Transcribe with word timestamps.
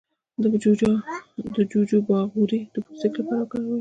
د 1.55 1.59
جوجوبا 1.71 2.19
غوړي 2.31 2.59
د 2.73 2.75
پوستکي 2.85 3.17
لپاره 3.21 3.39
وکاروئ 3.43 3.69